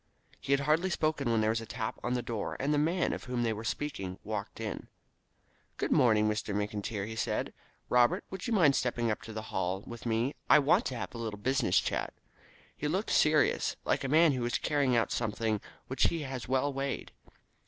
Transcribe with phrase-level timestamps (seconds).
[0.39, 3.13] He had hardly spoken when there was a tap at the door, and the man
[3.13, 4.87] of whom they were speaking walked in.
[5.77, 6.55] "Good morning, Mr.
[6.55, 7.53] McIntyre," said he.
[7.87, 10.33] "Robert, would you mind stepping up to the Hall with me?
[10.49, 12.15] I want to have a little business chat."
[12.75, 16.73] He looked serious, like a man who is carrying out something which he has well
[16.73, 17.11] weighed.